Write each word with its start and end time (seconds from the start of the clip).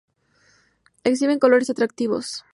Exhiben 1.09 1.41
colores 1.43 1.69
atractivos. 1.69 2.27